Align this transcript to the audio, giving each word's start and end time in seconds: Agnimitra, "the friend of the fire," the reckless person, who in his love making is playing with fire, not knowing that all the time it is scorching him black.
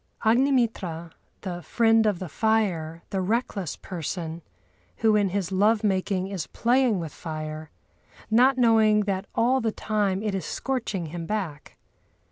Agnimitra, 0.25 1.11
"the 1.41 1.61
friend 1.61 2.07
of 2.07 2.17
the 2.17 2.27
fire," 2.27 3.03
the 3.11 3.21
reckless 3.21 3.75
person, 3.75 4.41
who 4.97 5.15
in 5.15 5.29
his 5.29 5.51
love 5.51 5.83
making 5.83 6.25
is 6.25 6.47
playing 6.47 6.99
with 6.99 7.13
fire, 7.13 7.69
not 8.31 8.57
knowing 8.57 9.01
that 9.01 9.27
all 9.35 9.61
the 9.61 9.71
time 9.71 10.23
it 10.23 10.33
is 10.33 10.43
scorching 10.43 11.05
him 11.13 11.27
black. 11.27 11.77